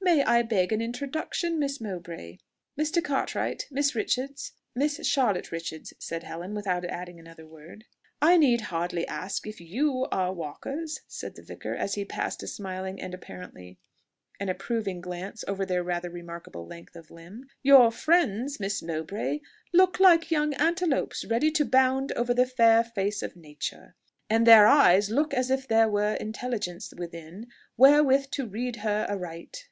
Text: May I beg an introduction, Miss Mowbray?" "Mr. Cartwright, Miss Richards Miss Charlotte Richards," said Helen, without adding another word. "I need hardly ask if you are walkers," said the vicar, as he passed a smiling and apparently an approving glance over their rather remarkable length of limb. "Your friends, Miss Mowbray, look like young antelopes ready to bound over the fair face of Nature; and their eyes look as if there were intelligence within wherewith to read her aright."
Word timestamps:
May 0.00 0.22
I 0.24 0.40
beg 0.40 0.72
an 0.72 0.80
introduction, 0.80 1.58
Miss 1.58 1.78
Mowbray?" 1.78 2.38
"Mr. 2.80 3.04
Cartwright, 3.04 3.66
Miss 3.70 3.94
Richards 3.94 4.52
Miss 4.74 5.06
Charlotte 5.06 5.52
Richards," 5.52 5.92
said 5.98 6.22
Helen, 6.22 6.54
without 6.54 6.86
adding 6.86 7.20
another 7.20 7.46
word. 7.46 7.84
"I 8.22 8.38
need 8.38 8.62
hardly 8.72 9.06
ask 9.06 9.46
if 9.46 9.60
you 9.60 10.06
are 10.10 10.32
walkers," 10.32 11.00
said 11.06 11.34
the 11.36 11.42
vicar, 11.42 11.74
as 11.74 11.96
he 11.96 12.06
passed 12.06 12.42
a 12.42 12.46
smiling 12.46 12.98
and 12.98 13.12
apparently 13.12 13.76
an 14.40 14.48
approving 14.48 15.02
glance 15.02 15.44
over 15.46 15.66
their 15.66 15.82
rather 15.84 16.08
remarkable 16.08 16.66
length 16.66 16.96
of 16.96 17.10
limb. 17.10 17.44
"Your 17.62 17.90
friends, 17.90 18.58
Miss 18.58 18.80
Mowbray, 18.82 19.40
look 19.74 20.00
like 20.00 20.30
young 20.30 20.54
antelopes 20.54 21.26
ready 21.26 21.50
to 21.50 21.64
bound 21.66 22.10
over 22.12 22.32
the 22.32 22.46
fair 22.46 22.84
face 22.84 23.22
of 23.22 23.36
Nature; 23.36 23.96
and 24.30 24.46
their 24.46 24.66
eyes 24.66 25.10
look 25.10 25.34
as 25.34 25.50
if 25.50 25.68
there 25.68 25.90
were 25.90 26.14
intelligence 26.14 26.94
within 26.96 27.48
wherewith 27.76 28.30
to 28.30 28.46
read 28.46 28.76
her 28.76 29.06
aright." 29.10 29.62